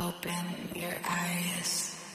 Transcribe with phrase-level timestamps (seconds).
[0.00, 2.07] Open your eyes.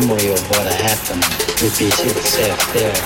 [0.00, 1.22] Memory of what happened
[1.62, 2.98] repeats itself there.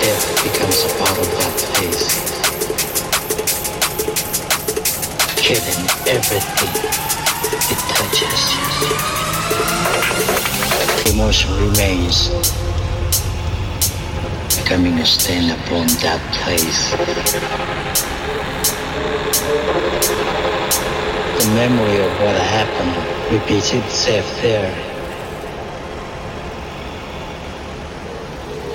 [0.00, 2.04] Death becomes a part of that place.
[5.36, 5.84] Killing
[6.16, 6.74] everything
[7.72, 8.42] it touches.
[11.12, 12.16] Emotion remains,
[14.56, 16.94] becoming a stain upon that place.
[21.38, 24.74] The memory of what happened repeats itself there.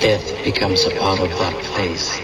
[0.00, 2.23] Death becomes a part of that place.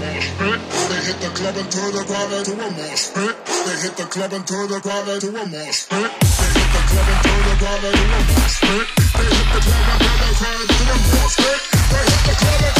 [0.00, 0.60] mosh pit.
[0.88, 3.34] They hit the club and turn the ground into a mosh pit.
[3.66, 6.10] They hit the club and turn the ground into a mosh pit.
[6.20, 8.86] They hit the club and turn the ground into a mosh pit.
[9.14, 11.60] They hit the club and turn the ground into a mosh pit.
[11.90, 12.73] They hit the club and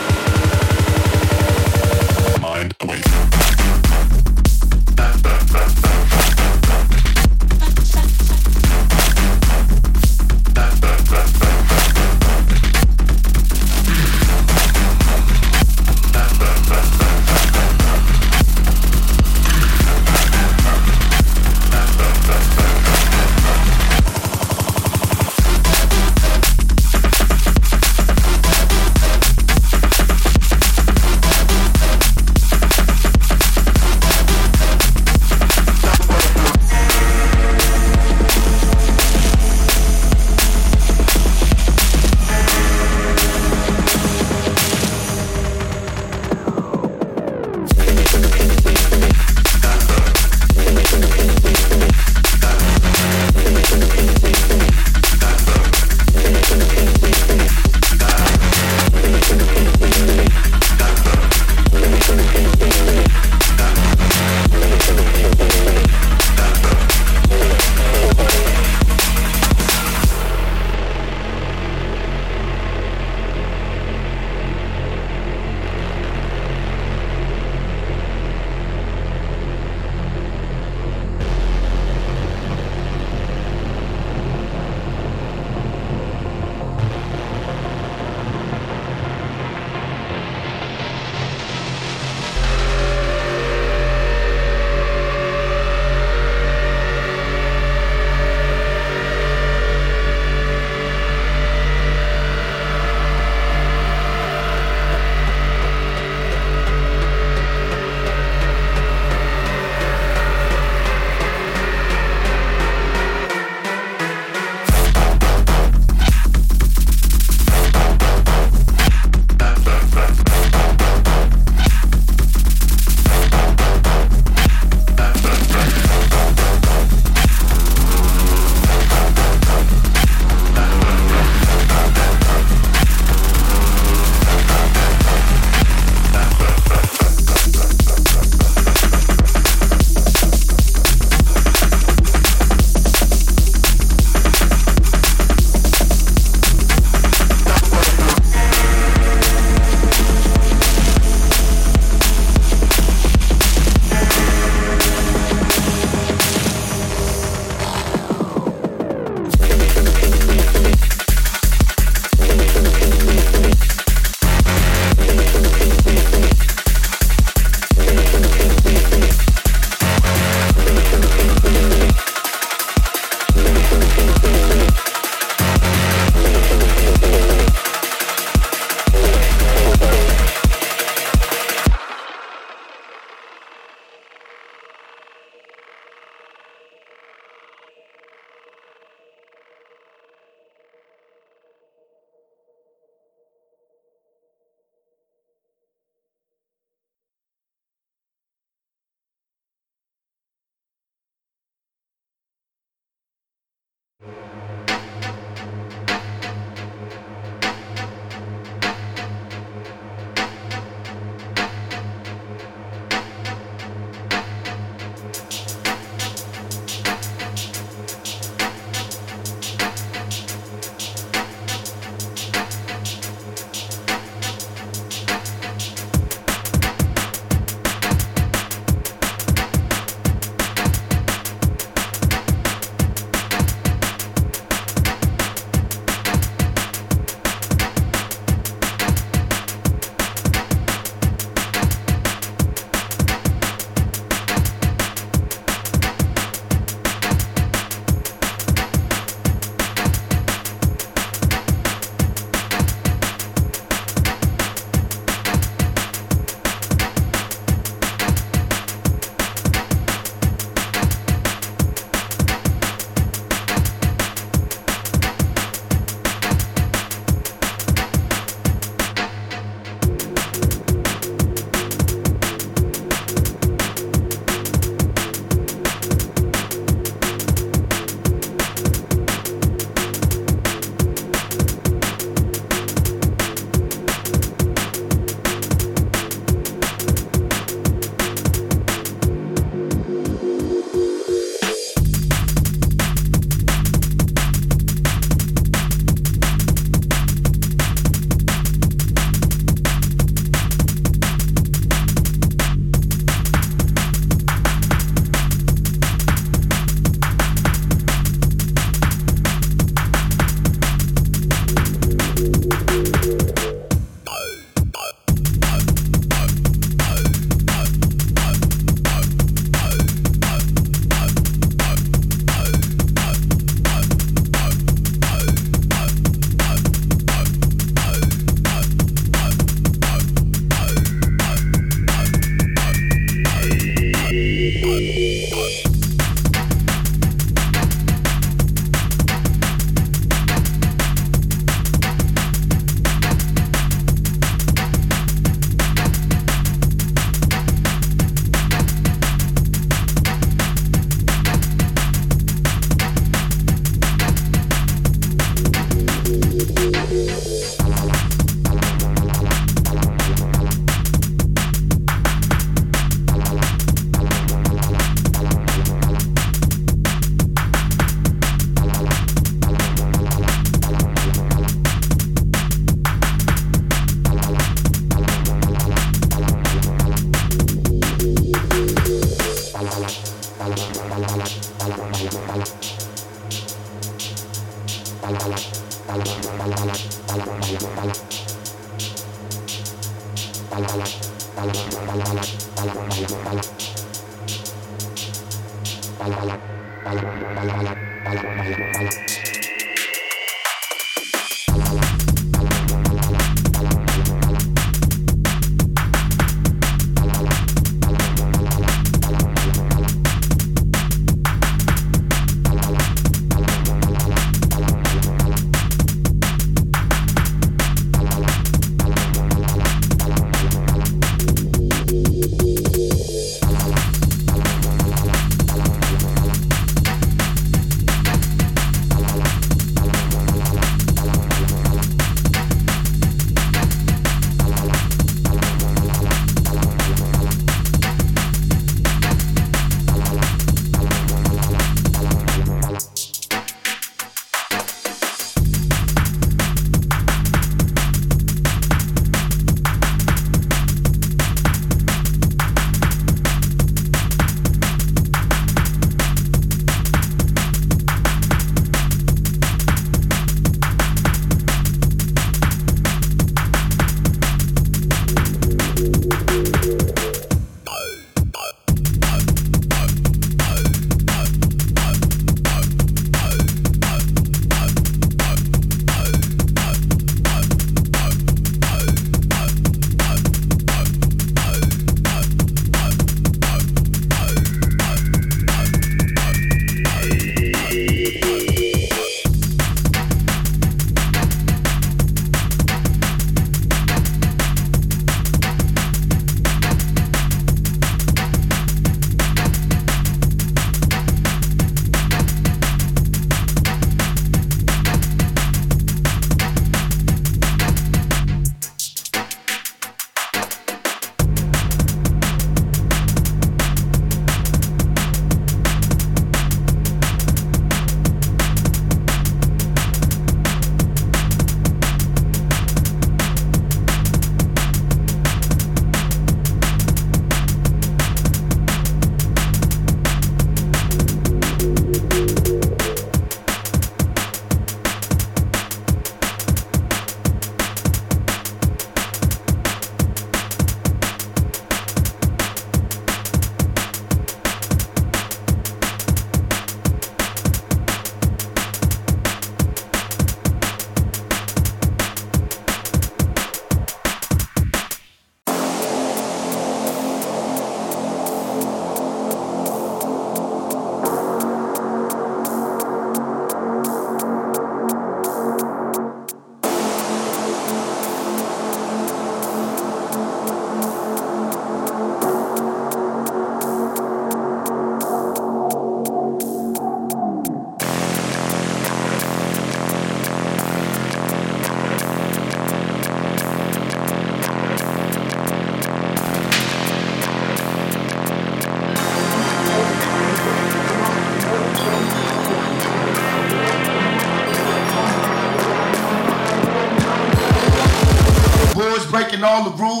[599.43, 600.00] all the rules.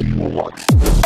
[0.00, 0.97] I'm keeping you